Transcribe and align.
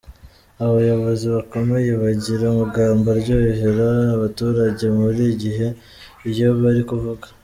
Abayobozi 0.65 1.25
bakomeye 1.35 1.91
bagira 2.03 2.43
amagambo 2.53 3.05
aryohera 3.15 3.87
abaturage 4.15 4.85
buri 4.97 5.25
gihe 5.43 5.67
iyo 6.29 6.47
bari 6.61 6.81
kuvuga. 6.89 7.27